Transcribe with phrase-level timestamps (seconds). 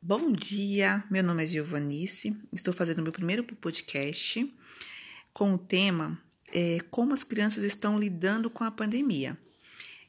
[0.00, 4.54] Bom dia, meu nome é Giovanice, estou fazendo meu primeiro podcast
[5.32, 6.20] com o tema
[6.52, 9.36] é, Como as crianças estão lidando com a pandemia.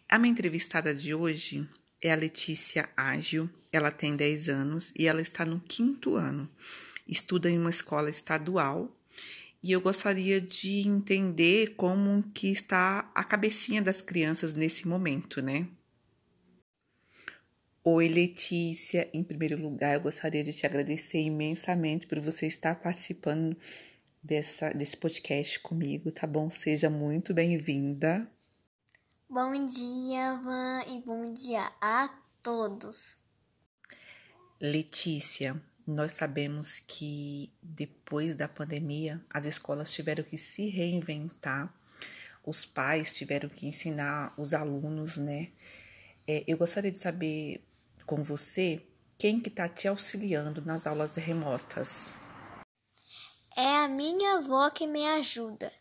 [0.07, 1.67] A minha entrevistada de hoje
[2.01, 6.47] é a Letícia Ágil, ela tem 10 anos e ela está no quinto ano,
[7.07, 8.95] estuda em uma escola estadual
[9.63, 15.67] e eu gostaria de entender como que está a cabecinha das crianças nesse momento, né?
[17.89, 19.09] Oi, Letícia.
[19.13, 23.55] Em primeiro lugar, eu gostaria de te agradecer imensamente por você estar participando
[24.21, 26.49] dessa, desse podcast comigo, tá bom?
[26.49, 28.29] Seja muito bem-vinda.
[29.29, 32.13] Bom dia, Van, e bom dia a
[32.43, 33.17] todos.
[34.59, 35.55] Letícia,
[35.87, 41.73] nós sabemos que depois da pandemia as escolas tiveram que se reinventar,
[42.45, 45.51] os pais tiveram que ensinar os alunos, né?
[46.27, 47.63] É, eu gostaria de saber
[48.07, 48.81] com você
[49.17, 52.15] quem que está te auxiliando nas aulas remotas.
[53.55, 55.71] É a minha avó que me ajuda.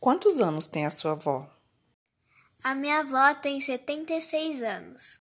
[0.00, 1.48] Quantos anos tem a sua avó?
[2.64, 5.22] A minha avó tem 76 anos.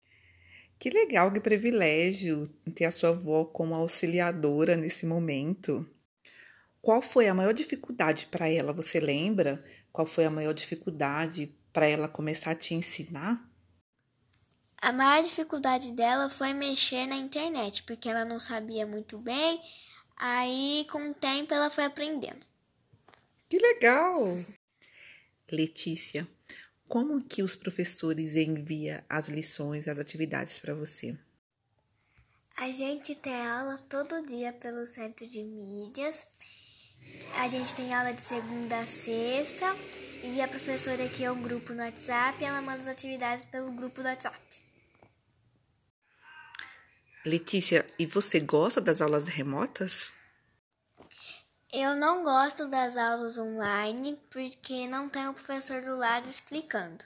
[0.80, 5.88] Que legal, que privilégio ter a sua avó como auxiliadora nesse momento.
[6.82, 8.74] Qual foi a maior dificuldade para ela?
[8.74, 9.64] Você lembra?
[9.92, 13.51] Qual foi a maior dificuldade para ela começar a te ensinar?
[14.82, 19.62] A maior dificuldade dela foi mexer na internet, porque ela não sabia muito bem.
[20.18, 22.44] Aí, com o tempo, ela foi aprendendo.
[23.48, 24.36] Que legal!
[25.52, 26.28] Letícia,
[26.88, 31.16] como que os professores enviam as lições, as atividades para você?
[32.58, 36.26] A gente tem aula todo dia pelo centro de mídias.
[37.38, 39.76] A gente tem aula de segunda a sexta.
[40.24, 42.44] E a professora aqui é um grupo no WhatsApp.
[42.44, 44.71] Ela manda as atividades pelo grupo do WhatsApp.
[47.26, 50.14] Letícia, e você gosta das aulas remotas?
[51.72, 57.06] Eu não gosto das aulas online porque não tem o professor do lado explicando.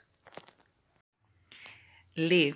[2.17, 2.55] Lê,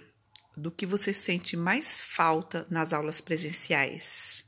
[0.55, 4.45] do que você sente mais falta nas aulas presenciais?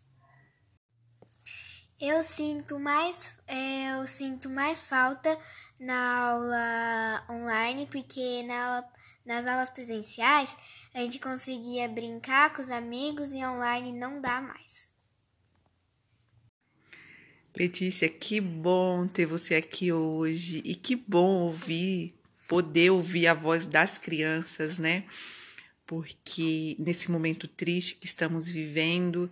[2.00, 5.38] Eu sinto mais, é, eu sinto mais falta
[5.80, 8.94] na aula online, porque na aula,
[9.26, 10.56] nas aulas presenciais
[10.94, 14.90] a gente conseguia brincar com os amigos e online não dá mais.
[17.56, 22.16] Letícia, que bom ter você aqui hoje e que bom ouvir,
[22.48, 25.04] poder ouvir a voz das crianças, né?
[25.86, 29.30] Porque nesse momento triste que estamos vivendo,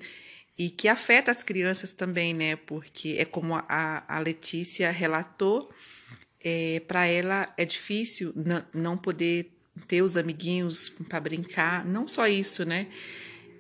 [0.60, 2.58] e que afeta as crianças também, né?
[2.58, 5.70] Porque é como a, a Letícia relatou,
[6.44, 8.34] é, para ela é difícil
[8.74, 9.58] não poder
[9.88, 12.88] ter os amiguinhos para brincar, não só isso, né?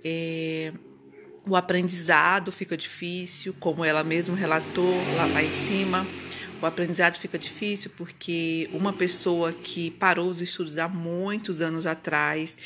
[0.03, 0.71] É,
[1.45, 6.05] o aprendizado fica difícil, como ela mesma relatou lá, lá em cima.
[6.61, 12.57] O aprendizado fica difícil porque uma pessoa que parou os estudos há muitos anos atrás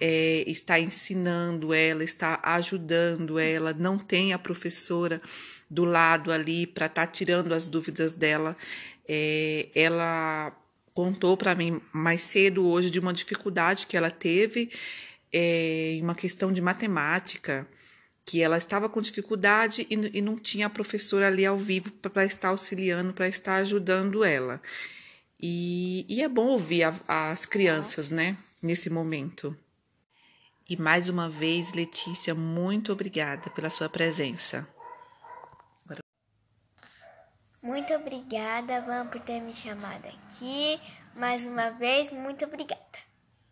[0.00, 5.20] é, está ensinando ela, está ajudando ela, não tem a professora
[5.68, 8.56] do lado ali para estar tá tirando as dúvidas dela.
[9.06, 10.52] É, ela
[11.00, 14.70] contou para mim mais cedo hoje de uma dificuldade que ela teve
[15.32, 17.66] é, em uma questão de matemática,
[18.22, 22.26] que ela estava com dificuldade e, e não tinha a professora ali ao vivo para
[22.26, 24.60] estar auxiliando, para estar ajudando ela.
[25.40, 29.56] E, e é bom ouvir a, as crianças, né, nesse momento.
[30.68, 34.68] E mais uma vez, Letícia, muito obrigada pela sua presença.
[37.62, 40.80] Muito obrigada, Van, por ter me chamado aqui.
[41.14, 42.89] Mais uma vez, muito obrigada.